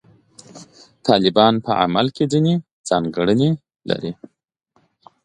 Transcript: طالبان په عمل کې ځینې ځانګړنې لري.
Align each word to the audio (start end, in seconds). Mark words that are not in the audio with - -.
طالبان 1.07 1.53
په 1.65 1.71
عمل 1.83 2.07
کې 2.15 2.23
ځینې 2.33 2.53
ځانګړنې 2.87 3.49
لري. 3.89 4.11